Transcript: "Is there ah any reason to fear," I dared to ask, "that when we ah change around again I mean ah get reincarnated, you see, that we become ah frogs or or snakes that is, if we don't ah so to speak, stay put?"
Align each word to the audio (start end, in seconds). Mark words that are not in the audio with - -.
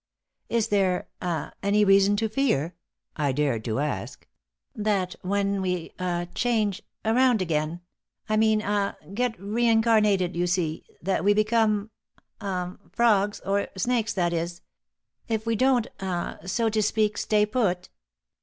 "Is 0.49 0.69
there 0.69 1.09
ah 1.21 1.51
any 1.61 1.85
reason 1.85 2.15
to 2.17 2.27
fear," 2.27 2.73
I 3.15 3.31
dared 3.31 3.63
to 3.65 3.77
ask, 3.79 4.27
"that 4.75 5.13
when 5.21 5.61
we 5.61 5.93
ah 5.99 6.25
change 6.33 6.81
around 7.05 7.39
again 7.39 7.81
I 8.27 8.35
mean 8.35 8.63
ah 8.65 8.95
get 9.13 9.39
reincarnated, 9.39 10.35
you 10.35 10.47
see, 10.47 10.83
that 11.03 11.23
we 11.23 11.35
become 11.35 11.91
ah 12.41 12.77
frogs 12.91 13.41
or 13.41 13.59
or 13.59 13.67
snakes 13.77 14.13
that 14.13 14.33
is, 14.33 14.61
if 15.27 15.45
we 15.45 15.55
don't 15.55 15.85
ah 15.99 16.39
so 16.47 16.67
to 16.67 16.81
speak, 16.81 17.15
stay 17.15 17.45
put?" 17.45 17.89